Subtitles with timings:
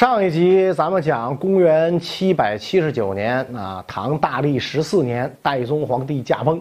[0.00, 6.58] 上一集咱们讲公元七百七十九年啊，唐大历十四年，代宗皇帝驾崩，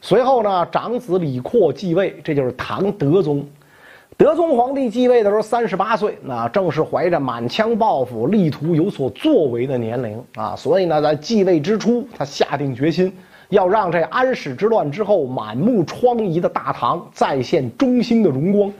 [0.00, 3.46] 随后呢，长子李阔继位，这就是唐德宗。
[4.16, 10.56] 德宗皇帝继位的时候三十八岁，那正是怀着满腔抱负、力图有所作为的年龄啊。
[10.56, 13.14] 所以呢，在继位之初，他下定决心
[13.50, 18.72] 要让这安史之乱之后满目疮痍的大唐再现中兴的荣光。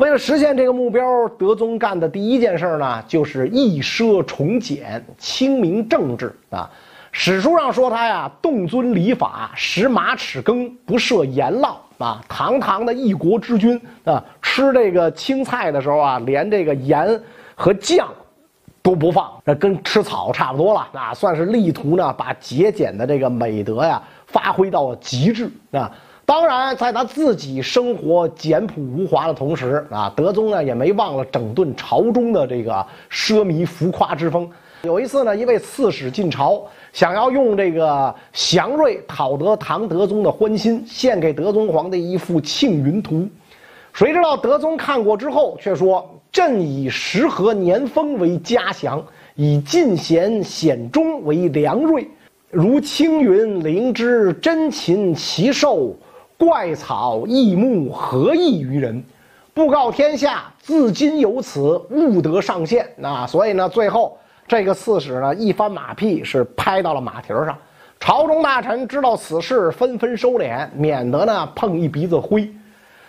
[0.00, 6.70] 为了实现这个目标，德宗干的第一件事呢，就是抑奢崇俭、清明政治啊。
[7.12, 12.18] 史书上说他呀，动尊礼法，食马齿羹，不设盐烙啊。
[12.26, 17.20] 堂堂的一国之君啊，吃这个青菜的时候啊，连这个盐
[17.54, 18.08] 和酱
[18.80, 21.12] 都不放，那跟吃草差不多了啊。
[21.12, 25.92] 算是力图呢，把节俭的这个美德呀发挥到了极致啊。
[26.30, 34.48] 当然，在他自己生活简朴无华的同时啊，德宗呢也没忘了整顿朝中的这个奢靡浮夸之风。
[34.84, 43.28] 有一次呢，一位刺史进朝，想要用这个祥瑞讨得唐德宗的欢心，献给德宗皇帝一幅庆云图。
[43.92, 52.08] 谁知道德宗看过之后，却说：“朕以时和年丰为嘉祥，以进贤显忠为良瑞，
[52.52, 55.92] 如青云灵芝，珍禽奇兽。”
[56.40, 59.04] 怪草异木何异于人？
[59.52, 62.88] 布告天下，自今有此，勿得上线。
[62.96, 64.16] 那所以呢，最后
[64.48, 67.54] 这个刺史呢一翻马屁，是拍到了马蹄上。
[67.98, 72.50] 朝中大臣知道此事，纷纷收敛，免得呢碰一鼻子灰。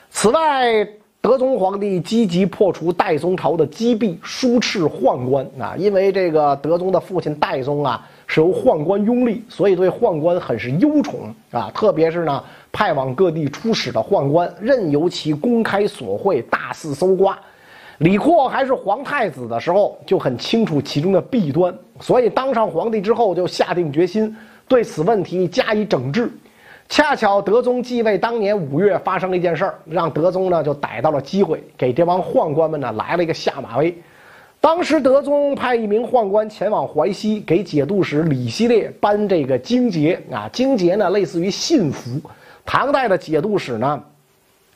[0.10, 0.86] 此外，
[1.22, 5.74] 德宗皇帝积极破除代宗朝的积弊，疏斥宦官啊。
[5.78, 11.70] 因为这个德宗的父亲代宗啊是由宦官拥立，所以对宦官很是忧宠啊。
[11.74, 12.42] 特别是呢。
[12.74, 17.38] 派往各地出使的宦官，任由其公开索贿、大肆搜刮。
[17.98, 24.34] 李阔还是皇太子的时候，就很清楚其中的弊端，所以当上皇帝之后，就下定决心
[24.70, 26.32] 对此问题加以整治。
[26.88, 33.94] 恰巧德宗继位当年五月发生了一件事儿，让德宗呢就逮到了机会，给这帮宦官们呢来了一个下马威。
[34.62, 42.22] 当时德宗派一名宦官前往淮西，给节度使李希烈颁这个荆节啊，荆节呢类似于信符。
[42.64, 44.00] 唐代的节度使呢，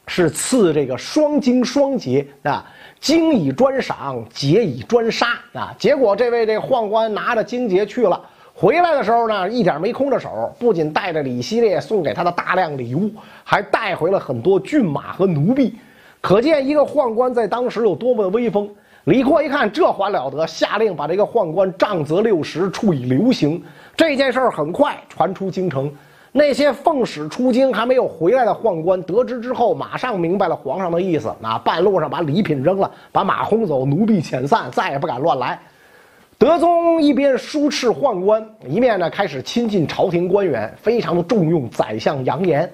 [0.07, 2.65] 是赐这个双荆双节啊，
[2.99, 5.75] 荆以专赏，节以专杀啊。
[5.77, 8.19] 结果这位这宦官拿着荆节去了，
[8.55, 13.11] 回来的时候呢，一点没空着手，不仅带着李希烈送给他的大量礼物，
[13.43, 15.75] 还带回了很多骏马和奴婢。
[16.21, 18.67] 可见一个宦官在当时有多么的威风。
[19.05, 23.63] 李阔一看这还了得，下令把这个宦官杖责六十，处以流刑。
[23.95, 25.91] 这件事儿很快传出京城。
[26.31, 35.59] 那些奉使出京还没有回来的宦官得知之后，马上明白了皇上的意思，啊，半路上把礼品扔了，把马轰走，奴婢遣散，再也不敢乱来。
[36.39, 42.67] 德宗一边疏斥宦官，一面呢开始亲近朝廷官员，非常的重用宰相杨炎。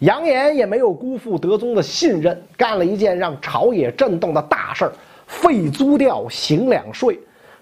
[0.00, 4.92] 杨炎也没有辜负德宗的信任，干了一件让朝野震动的大事儿——
[5.28, 7.16] 废租调，行两税。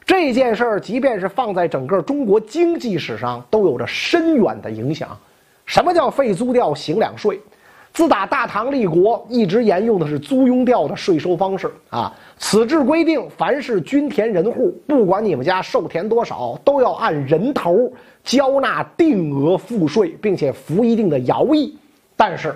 [0.07, 5.09] 这件事儿，即便是放在整个中国经济史上，都有着深远的影响。
[5.67, 7.39] 什么叫废租调行两税？
[7.93, 12.15] 自打大唐立国，一直沿用的是租庸调的税收方式啊。
[12.37, 17.91] 此制规定，凡是均田人户，不管你们家受田多少，都要按人头
[18.23, 21.77] 交纳定额赋税，并且服一定的徭役。
[22.15, 22.55] 但是，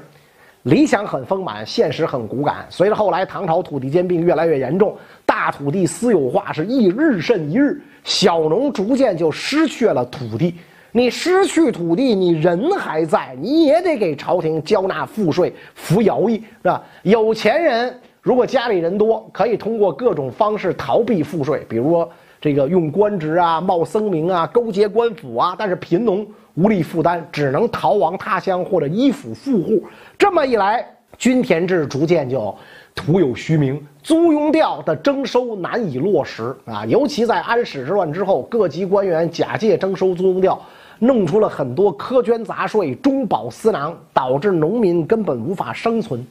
[0.64, 2.66] 理想很丰满，现实很骨感。
[2.68, 4.94] 随着后来唐朝土地兼并越来越严重，
[5.24, 10.54] 大土地私有化是一日甚一日，小农逐渐就失去了土地。
[10.92, 16.82] 你失去土地，你人还在，你也得给朝廷交纳赋税、服徭役，是吧？
[17.04, 22.10] 有钱人如果家里人多，可以通过各种方式逃避赋税，比如说
[22.40, 25.54] 这个用官职啊、冒僧名啊、勾结官府啊。
[25.58, 29.84] 但是贫农无力负担，只能逃亡他乡或者依附富户。
[30.18, 30.84] 这么一来，
[31.18, 32.54] 均田制逐渐就
[32.94, 36.84] 徒有虚名，租庸调的征收难以落实啊！
[36.86, 40.60] 尤其在安史之乱之后，各级官员假借征收租庸调。
[41.02, 46.22] 弄出了很多苛捐杂税、中饱私囊，导致农民根本无法生存。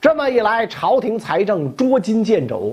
[0.00, 2.72] 这么一来，朝廷财政捉襟见肘。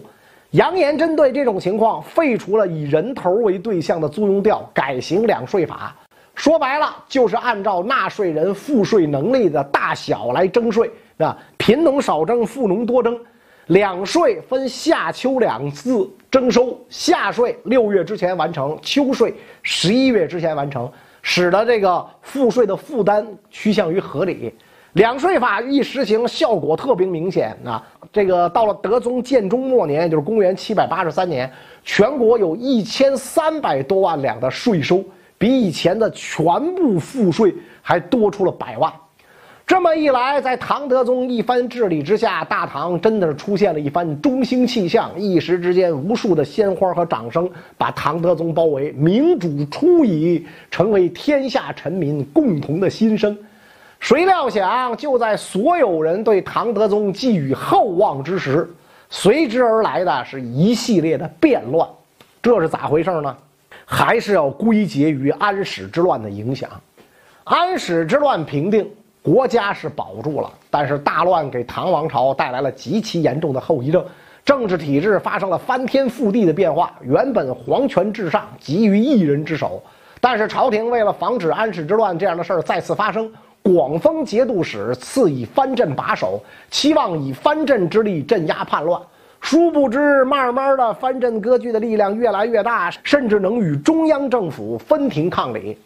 [0.52, 5.96] 扬言针对这种情况，废除了以人头为对象的租庸调，改行两税法。
[6.34, 11.38] 说白了，就是按照纳税人赋税能力的大小来征税啊。
[11.58, 13.20] 贫农少征，富农多征。
[13.68, 20.92] 两税分夏秋两次征收，夏税六月之前完成，秋税十一月之前完成。
[21.22, 24.52] 使得这个赋税的负担趋向于合理，
[24.94, 27.86] 两税法一实行，效果特别明显啊！
[28.12, 31.52] 这个到了德宗建中末年，也就是公元七百八十三年，
[31.84, 35.04] 全国有一千三百多万两的税收，
[35.38, 36.44] 比以前的全
[36.76, 38.92] 部赋税还多出了百万。
[39.68, 45.12] 这么一来，在唐德宗一番治理之下，大唐真的是出现了一番中兴气象。
[45.16, 47.48] 一时之间，无数的鲜花和掌声
[47.78, 53.38] 把唐德宗包围，明主初矣，成为天下臣民共同的心声。
[54.00, 58.70] 谁料想，就在所有人对唐德宗寄予厚望之时，
[59.10, 61.88] 随之而来的是一系列的变乱。
[62.42, 63.36] 这是咋回事呢？
[63.86, 66.70] 还是要归结于安史之乱的影响。
[67.44, 68.90] 安史之乱平定。
[69.22, 74.04] 国家是保住了，但是大乱给唐王朝带来了极其严重的后遗症，
[74.46, 76.94] 政治体制发生了翻天覆地的变化。
[77.02, 79.84] 原本皇权至上，集于一人之手，
[80.22, 83.32] 但是朝廷为了防止安史之乱这样的事儿再次发生，
[83.72, 89.00] 广封节度使，赐以藩镇把守，期望以藩镇之力镇压叛乱。
[89.42, 95.78] 殊不知，慢慢的藩镇割据的力量越来越大，甚至能与中央政府分庭抗礼。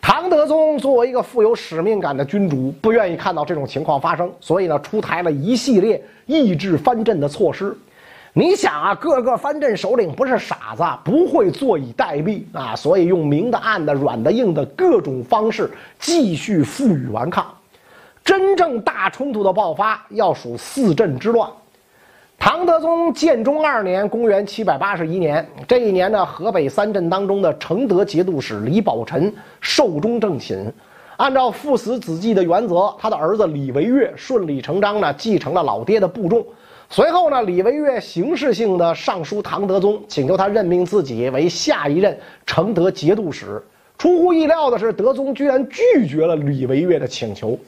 [0.00, 7.76] 唐德宗作为一个富有使命感的君主，不愿意看到这种情况发生，所以呢，出台了一系列抑制藩镇的措施。
[8.34, 17.46] 你想啊，各个藩镇首领不是傻子，不会坐以待毙啊，所以用明的、暗的、软的、硬的各种方式继续负隅顽抗。
[18.24, 21.50] 真正大冲突的爆发，要数四镇之乱。
[22.38, 30.72] 唐德宗建中二年，公元七百八十一年，这一年呢，河北三镇当中的承德节度使李宝臣寿终正寝。
[31.16, 36.46] 按照父死子继的原则，他的儿子李维岳顺理成章地继承了老爹的部众。
[36.90, 43.62] 随后呢，李维岳形式性的上书唐德宗，请求他任命自己为下一任承德节度使。
[43.98, 47.58] 出乎意料的是，德宗居然拒绝了李维岳的请求。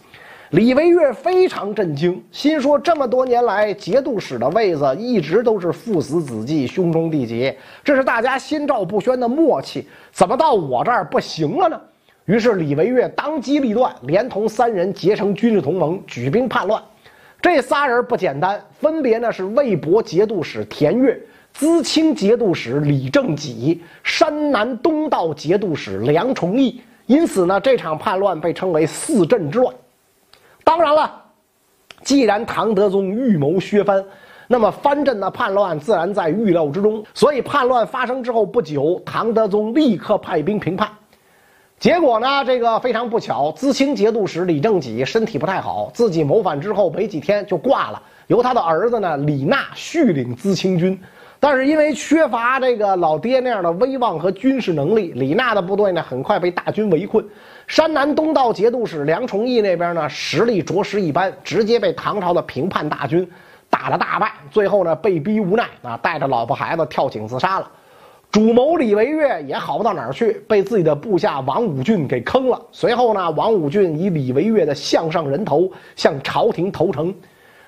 [0.51, 7.53] 李维岳非常震惊，心说：这么多年来，节度使的位子一直都是父死子继、兄终弟及，
[7.85, 11.79] 这是大家心照不宣的默契，怎么到我这儿不行了呢？
[12.25, 16.83] 于是李维岳当机立断，连同三人结成军事同盟，举兵叛乱。
[17.43, 21.19] 这仨人不简单，分别呢是魏博节度使田悦、
[21.59, 26.83] 淄青节度使李正己、山南东道节度使梁崇义。
[27.07, 29.75] 因此呢，这场叛乱被称为四镇之乱。
[30.63, 31.23] 当然了，
[32.03, 34.05] 既然唐德宗预谋削藩，
[34.47, 37.03] 那么藩镇的叛乱自然在预料之中。
[37.15, 40.89] 所以叛乱发生之后不久，唐德宗立刻派兵平叛。
[41.81, 51.01] 结果呢，这个非常不巧，淄青节度使李正己身体不太好，自己谋反之后没几天就挂了，由他的儿子呢李纳续领淄青军。
[51.43, 57.25] 但是因为缺乏这个老爹那样的威望和军事能力，李纳的部队呢很快被大军围困。
[57.67, 63.27] 山南东道节度使梁崇义那边呢实力着实一般，直接被唐朝的平叛大军
[63.71, 64.31] 打了大败。
[64.51, 67.71] 最后呢被逼无奈啊，带着老婆孩子跳井自杀了。
[68.31, 72.61] 主谋李维岳也好不到哪儿去，被自己的部下王武俊给坑了。
[72.71, 77.13] 随后呢，王武俊以李维岳的项上人头向朝廷投诚。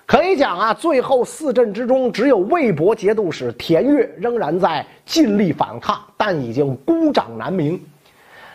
[0.07, 7.81] 可以讲啊，最后四镇之中，只有魏博节度使田悦仍然在尽力反抗，但已经孤掌难鸣。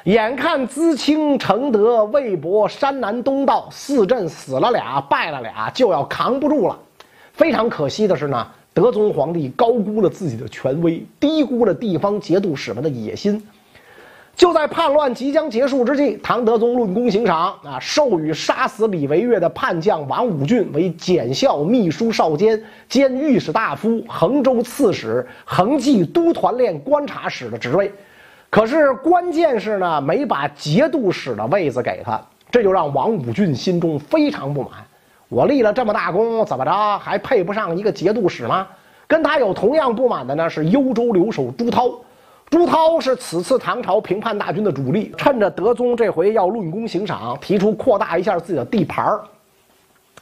[0.05, 6.79] 眼看淄青、承德、魏博、山南东道四镇死了俩，败了俩，就要扛不住了。
[7.33, 8.47] 非常可惜的是呢，
[8.81, 13.41] 德宗皇帝高估了自己的权威，低估了地方节度使们的野心。
[14.35, 27.91] 就在叛乱即将结束之际，唐德宗论功行赏啊，授予杀死李维岳的叛将王武俊为检校秘书少监兼御史大夫、衡州刺史、衡济都团练观察使的职位。
[28.51, 34.71] 可是关键是呢，没把节度使的位子给他，这就让王武俊心中非常不满。
[35.29, 38.67] 我立了这么大功，怎么着还配不上一个节度使吗？
[39.07, 41.89] 跟他有同样不满的呢，是幽州留守朱涛。
[42.49, 49.21] 朱涛是此次唐朝平叛大军的主力，趁着德宗这回要论功行赏，提出扩大一下自己的地盘儿。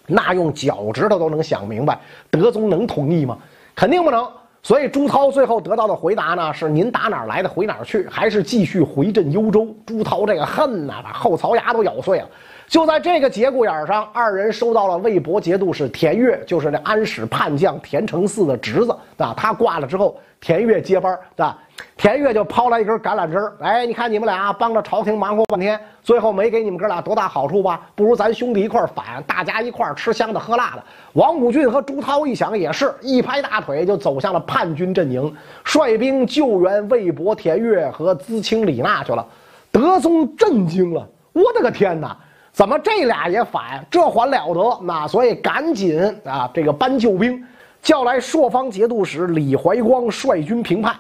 [0.08, 2.00] 那用脚趾头都能想明白，
[2.32, 3.38] 德宗能同意吗？
[3.76, 4.28] 肯定不能。
[4.66, 9.68] 所以朱涛最后得到的回答呢是：您打哪儿来的回哪儿去，还是继续回镇幽州。
[9.86, 12.28] 朱涛这个恨呐，把后槽牙都咬碎了。
[12.68, 19.36] 就在这个节骨眼上，二人收到了魏博节度使田悦，就是那安史叛将田承嗣的侄子啊。
[19.38, 21.58] 他挂了之后，田悦接班儿，对吧？
[21.98, 27.82] 田悦就抛来一根橄榄枝儿，哎，你看你们俩帮着朝廷忙活半天，最后没给你们哥俩多大好处吧？
[27.96, 30.84] 不如咱兄弟一块儿反，大家一块儿吃香的喝辣的。
[31.14, 39.26] 王武俊和朱涛一想也是，一拍大腿就走向了叛军阵营，率兵救援魏博、田悦和淄青、李纳去了。
[39.72, 42.16] 德宗震惊了，我的个天哪！
[42.52, 43.84] 怎么这俩也反？
[43.90, 44.80] 这还了得？
[44.84, 47.44] 那所以赶紧啊，这个搬救兵，
[47.86, 50.96] 叫来朔方节度使李怀光率军平叛。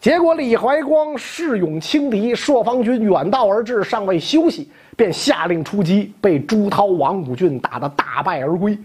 [0.00, 8.76] 结果李怀光恃勇轻敌，朔方军远道而至，尚未休息，便下令出击，被朱涛、王武俊打得大败而归。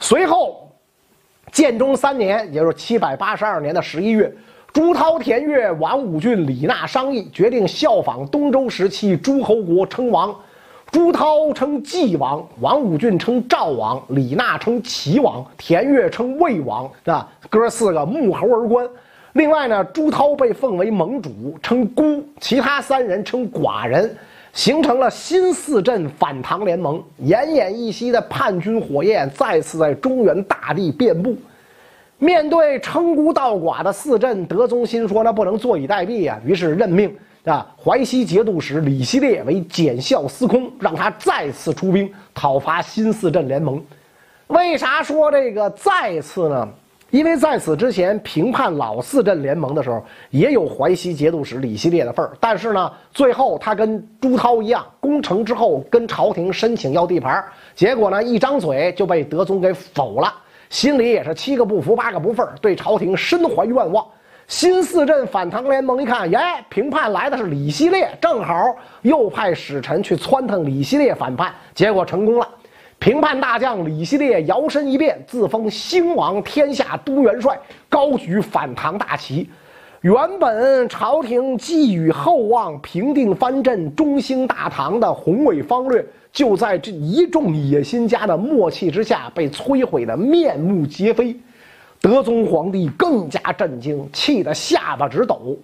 [0.00, 0.68] 随后，
[1.52, 4.32] 建中三年，也就是七百八十二年的十一月，
[4.72, 10.34] 朱涛、田悦、王武俊、李纳商议，决定效仿东周时期诸侯国称王。
[10.92, 17.28] 朱涛称纪王，王武俊称赵王，李纳称齐王，田悦称魏王，是吧？
[17.48, 18.88] 哥四个沐猴而冠。
[19.34, 21.30] 另外呢，朱涛被奉为盟主，
[21.62, 24.16] 称孤；其他三人称寡人，
[24.52, 27.00] 形成了新四镇反唐联盟。
[27.22, 31.36] 奄奄一息的叛军火焰再次在中原大地遍布。
[32.18, 43.82] 面对称孤道寡的四镇，德宗心说：“那不能坐以待毙呀！”于是任命啊淮西节度使李希烈为检校司空，让他再次出兵讨伐新四镇联盟。
[44.48, 46.68] 为啥说这个再次呢？
[47.10, 57.44] 因为在此之前平叛老四镇联盟的时候，也有淮西节度使李希烈的份儿，但是呢，最后他跟朱涛一样，攻城之后跟朝廷申请要地盘，
[57.74, 60.32] 结果呢，一张嘴就被德宗给否了，
[60.68, 64.06] 心里也是七个不服八个不忿，对朝廷深怀怨望。
[64.50, 66.36] 新四镇反唐联盟一看，耶，
[66.68, 72.48] 平叛来的是李希烈，正好又派使臣去撺腾李希烈反叛，结果成功了。
[72.98, 77.56] 平叛大将李希烈摇身一变，自封兴王，天下都元帅，
[77.88, 79.48] 高举反唐大旗。
[80.00, 91.36] 原本朝廷寄予厚望，平定藩镇，中兴大唐的宏伟方略，就在这一众野心家的默契之下，被摧毁的面目皆非。
[92.00, 95.56] 德宗皇帝更加震惊，气得下巴直抖，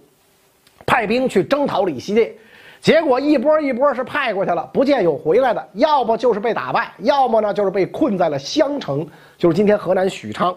[0.85, 2.33] 派兵去征讨李希烈。
[2.79, 10.55] 结果一波一波是派过去了，不见有回来的，要么就是被打败，要么呢就是被困在了襄城，就是今天河南许昌。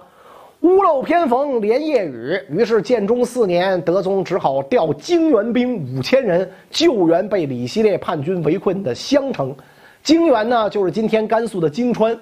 [0.61, 9.57] 屋漏偏逢连夜雨，于是建中四年，德宗只好调泾原兵五千人救援被李希烈叛军围困的襄城。
[10.03, 12.15] 泾原呢，就是今天甘肃的泾川。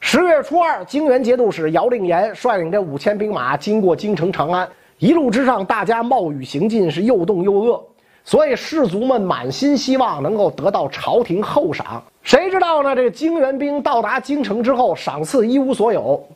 [0.00, 7.80] 十月初二，泾原节度使姚令言率领这五千兵马经过京城长安，一路之上，大家冒雨行进，是又冻又饿。
[8.24, 12.96] 所以士卒们满心希望能够得到朝廷厚赏，谁知道呢？
[12.96, 16.26] 这个泾原兵到达京城之后，赏赐一无所有，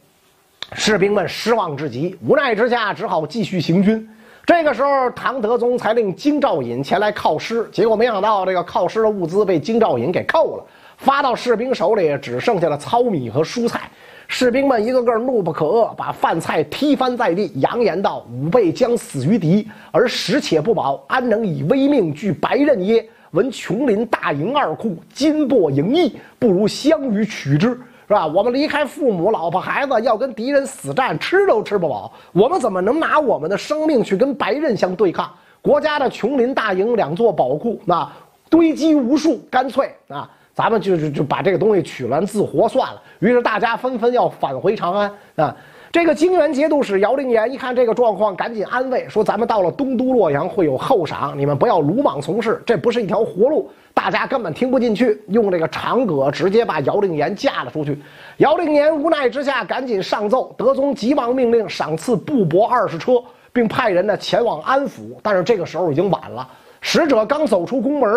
[0.74, 4.08] 士兵们失望至极，无奈之下只好继续行军。
[4.46, 10.64] 这个时候，唐德宗才令京兆尹前来犒师，结果没想到这个犒师的物资被京兆尹给扣了，
[10.96, 13.90] 发到士兵手里只剩下了糙米和蔬菜。
[14.26, 23.06] 士兵们一个个怒不可遏，把饭菜踢翻在地，扬言道：“吾辈将死于敌，而食且不饱，安能以危命拒白刃耶？
[23.32, 28.26] 闻琼林大营二库，金帛盈溢，不如相与取之，是吧？
[28.26, 35.30] 我们离开父母、老婆、孩子，要跟敌人死战，吃都吃不饱，我们怎么能拿我们的生命去跟白刃相对抗？
[35.60, 38.10] 国家的琼林大营两座宝库，那
[38.48, 43.02] 堆积无数，干脆啊！”咱们就就就把这个东西取完自活算了。
[43.18, 45.56] 于是大家纷纷要返回长安啊。
[45.90, 57.96] 这个泾原节度使姚令言一看这个状况，赶紧安慰说：“咱们到了东都洛阳会有厚赏，你们不要鲁莽从事，这不是一条活路。”大家根本听不进去，用这个长戈直接把姚令言架了出去。
[58.38, 65.02] 姚令言无奈之下，赶紧上奏，德宗急忙命令赏赐布帛二十车，并派人呢前往安抚。
[65.22, 66.48] 但是这个时候已经晚了，
[66.80, 68.10] 使者刚走出宫门。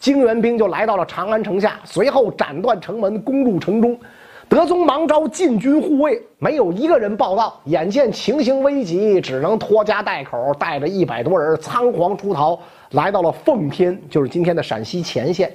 [0.00, 3.96] 泾原兵就来到了长安城下，随后斩断城门，攻入城中。
[4.48, 7.60] 德宗忙召禁军护卫，没有一个人报到。
[7.66, 12.58] 眼见情形危急，只能拖家带口，带着一百多人仓皇出逃，
[12.92, 15.52] 来到了奉天，就是今天的陕西前线。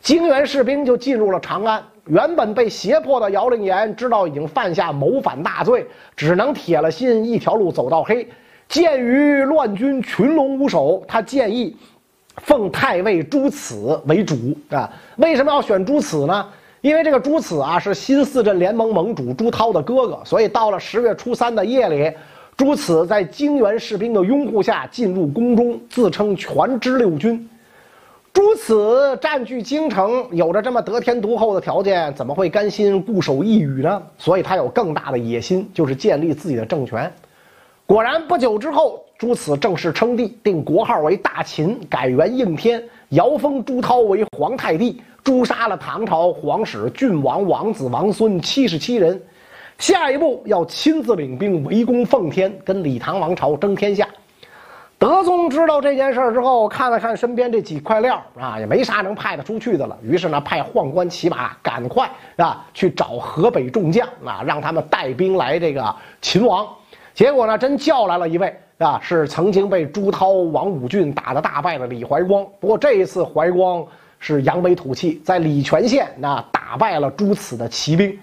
[0.00, 1.82] 泾原士兵就进入了长安。
[2.06, 5.84] 原本被胁迫的姚令言知道已经犯下谋反大罪，
[6.16, 8.26] 只能铁了心一条路走到黑。
[8.68, 11.76] 鉴于乱军群龙无首，他建议。
[12.48, 14.34] 奉太尉朱此为主
[14.70, 14.90] 啊？
[15.18, 16.48] 为什么要选朱此呢？
[16.80, 22.10] 因为这个朱此啊是新四镇联盟盟主朱涛的哥哥，所以到了十月初三的夜里，
[22.56, 27.46] 朱此在泾原士兵的拥护下进入宫中，自称全知六军。
[28.32, 34.02] 朱此占据京城，有着这么得天独厚的条件，怎么会甘心固守一隅呢？
[34.16, 37.12] 所以他有更大的野心，就是建立自己的政权。
[37.84, 39.04] 果然，不久之后。
[39.18, 49.20] 朱此正式称帝，定国号为大秦，改元应天，遥封朱涛为皇太帝，诛杀了唐朝皇室郡王、王子、王孙七十七人。
[49.76, 54.06] 下一步要亲自领兵围攻奉天，跟李唐王朝争天下。
[55.00, 59.98] 德宗知道这件事之后，看了看身边这几块料啊，也没啥能派得出去的了。
[60.00, 66.64] 于是呢，派宦官骑马，赶快啊去找河北众将啊，让他们带兵来这个秦王。
[67.14, 72.46] 结果呢，真叫来了一位啊，是曾经被朱涛、王武俊打得大败的李怀光。
[72.60, 73.84] 不过这一次，怀光
[74.20, 78.16] 是扬眉吐气，在礼泉县那打败了朱此的骑兵。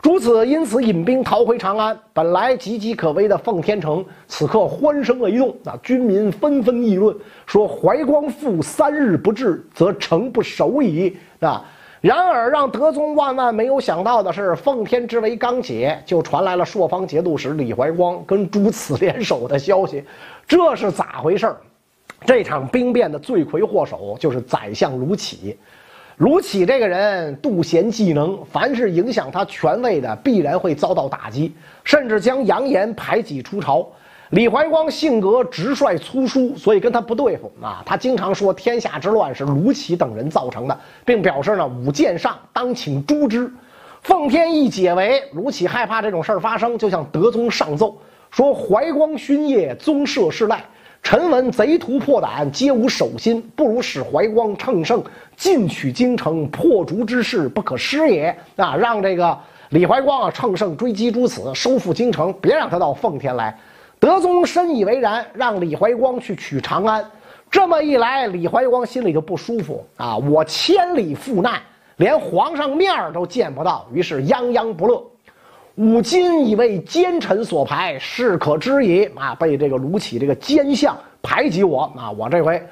[0.00, 1.98] 朱此因此引兵逃回长安。
[2.12, 5.54] 本来岌岌可危的奉天城，此刻欢声雷动。
[5.64, 11.16] 啊，军民纷纷议论，说怀光复三日不至，则城不守矣。
[11.40, 11.64] 啊，
[12.00, 20.04] 然而让德宗万万没有想到的是，奉天之围刚解，就传来了朔方节度使李怀光跟朱此联手的消息。
[20.46, 21.52] 这是咋回事
[22.24, 25.56] 这场兵变的罪魁祸首就是宰相卢杞。
[26.18, 31.52] 卢杞这个人妒贤嫉能，凡是影响他权位的，必然会遭到打击，
[31.84, 33.86] 甚至将杨炎排挤出朝。
[34.30, 37.82] 李怀光性格直率粗疏，所以跟他不对付啊。
[37.86, 43.50] 他经常说天下之乱是卢杞等人造成的，并表示呢武剑上当请诛之。
[44.02, 47.96] 奉天一解围，卢杞害怕这种事儿发生，就向德宗上奏
[48.30, 50.62] 说：怀光勋业，宗社世赖。
[51.02, 55.02] 臣闻贼徒破胆，皆无守心，不如使怀光乘胜
[55.36, 58.36] 进取京城，破竹之势不可失也。
[58.56, 59.38] 啊，让这个
[59.70, 63.56] 李怀光啊乘胜追击朱此，收复京城，别让他到奉天来。
[64.00, 67.04] 德宗深以为然，让李怀光去取长安。
[67.50, 70.16] 这么一来，李怀光心里就不舒服啊！
[70.18, 71.60] 我千里赴难，
[71.96, 75.02] 连皇上面儿都见不到，于是泱泱不乐。
[75.76, 79.04] 吾今已为奸臣所排，是可知矣。
[79.14, 82.62] 啊，被这个卢杞这个奸相排挤我啊，我这回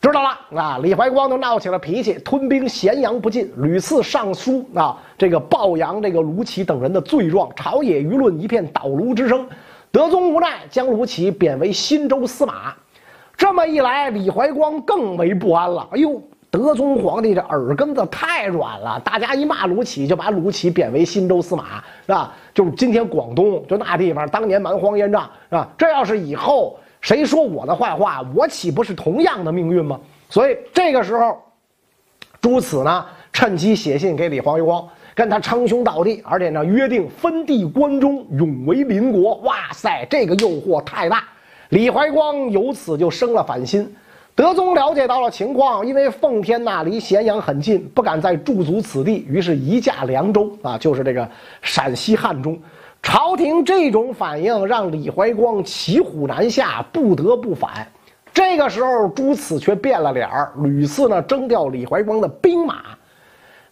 [0.00, 0.78] 知道了啊。
[0.82, 9.46] 李怀光都闹起了脾气，吞兵咸阳不进，屡次上书啊，这个暴扬这个卢杞等人的罪状，朝野舆论一片倒卢之声。
[9.92, 12.74] 德宗无奈，将卢杞贬为新州司马。
[13.36, 15.86] 这么一来，李怀光更为不安了。
[15.92, 16.20] 哎呦！
[16.50, 22.34] 德宗皇帝这耳根子太软了，大家一骂卢杞，就把卢杞贬为新州司马，是吧？
[22.52, 25.66] 就是今天广东，就那地方，当年蛮荒烟瘴，是吧？
[25.78, 29.98] 这要是以后谁说我的坏话，我岂不是同样的命运吗？
[30.28, 31.42] 所以这个时候，
[32.42, 39.34] 朱此呢，趁机写信给李怀光，跟他称兄道弟，而且呢，约定分地关中，永为邻国。
[39.42, 41.24] 哇塞，这个诱惑太大，
[41.68, 43.94] 李怀光由此就生了反心。
[44.34, 51.28] 德宗了解到了情况，因为奉天呐离咸阳很近，不敢再驻足此地，于是移驾凉州啊，就是这个
[51.60, 52.58] 陕西汉中。
[53.02, 57.86] 朝廷这种反应让李怀光骑虎难下，不得不反。
[58.32, 62.76] 这个时候，朱此却变了脸儿，屡次呢征调李怀光的兵马。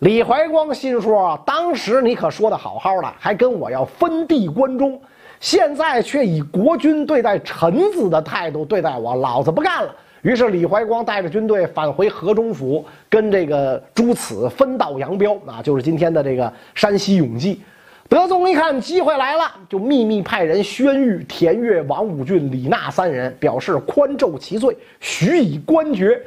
[0.00, 4.98] 李怀光心说：当时你可说的好好的，还跟我要分地关中，
[5.40, 9.94] 现在却以国君对待臣子的态度对待我，老子不干了。
[10.22, 17.60] 于是李怀光带着军队返回河中府，跟这个朱此分道扬镳啊，就是今天的这个山西永济。
[18.08, 26.18] 德宗一看机会来了，就秘密派人宣谕田悦、王武俊、李纳三人，表示宽咒其罪，许以官爵。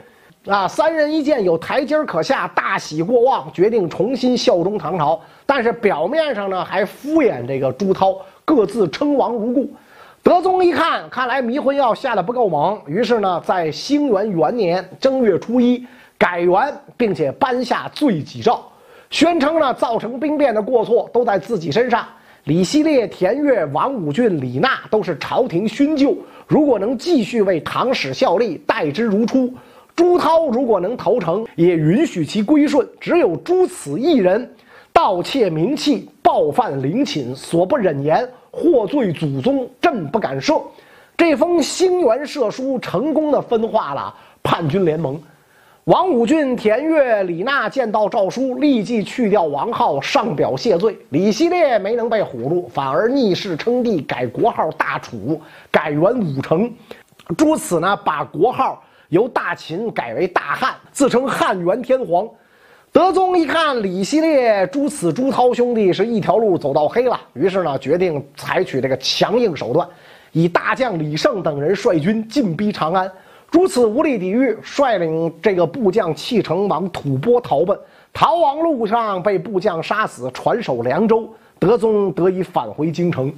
[0.46, 5.18] 啊，三人一见有台阶可下，大喜过望，决定重新效忠唐朝。
[5.46, 9.72] 但是表面上呢，还敷衍这个朱涛，各自称王如故。
[10.22, 15.86] 德宗一看，看来迷魂药下的不够猛，于是呢，在兴元元年正月初一
[16.18, 18.62] 改元，并且颁下罪己诏，
[19.10, 22.06] 宣称呢，造成兵变的过错都在自己身上。
[22.44, 26.14] 李希烈、田悦、王武俊、李纳都是朝廷勋旧，
[26.48, 29.50] 如果能继续为唐史效力，待之如初。
[29.96, 32.88] 朱涛如果能投诚，也允许其归顺。
[33.00, 34.52] 只有朱此一人，
[34.92, 38.28] 盗窃名器，暴犯陵寝，所不忍言。
[38.52, 40.62] 获罪祖宗，朕不敢赦。
[41.18, 45.20] 这封兴元赦书成功的分化了叛军联盟。
[45.86, 50.98] 王武俊、田悦、李纳见到诏书，立即去掉王号，上表谢罪。
[51.10, 56.72] 李希烈没能被唬住，反而逆势称帝，改国号大楚，改元武成。
[57.36, 62.28] 朱此呢，把国号由大秦改为大汉，自称汉元天皇。
[62.92, 69.88] 德宗一看李希烈、朱此、朱涛兄弟是一条路走到黑了，于是呢，决定采取这个强硬手段，
[70.32, 73.12] 以大将李胜等人率军进逼长安。
[73.50, 77.78] 朱此无力抵御，率领这个部将弃城往吐蕃逃奔，
[78.12, 81.28] 逃亡路上被部将杀死，传守凉州。
[81.60, 83.34] 德宗得以返回京城。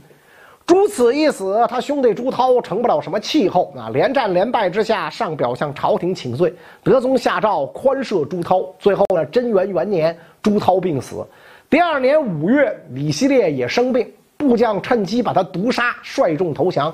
[0.66, 3.90] 朱此一死，他兄弟朱涛成不了什么气候啊！
[3.94, 6.52] 连战连败之下，上表向朝廷请罪。
[6.84, 8.66] 德宗下诏宽赦朱涛。
[8.80, 11.24] 最后呢，贞元元年，朱涛病死。
[11.70, 16.92] 第二年五月，李希烈也生病，部将趁机把他毒杀，率众投降。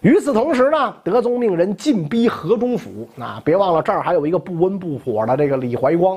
[0.00, 3.08] 与此同时呢，德宗命人进逼河中府。
[3.18, 6.16] 啊，别忘了这儿还有一个不温不火的这个李怀光。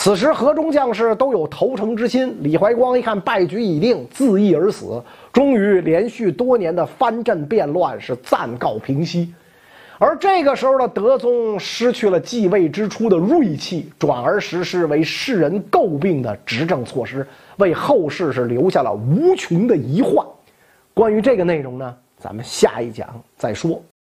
[0.00, 2.32] 此时河中将士都有投诚之心。
[2.40, 5.02] 李怀光一看败局已定，自缢而死。
[5.32, 9.34] 终于，连续多年的藩镇变乱是暂告平息。
[9.98, 20.24] 而这个时候的德宗失去了继位之初的锐气，转而实施为世人诟病的执政措施，为后世是留下了无穷的遗患。
[20.94, 21.92] 关于这个内容呢？
[22.16, 23.82] 咱们下一讲再说。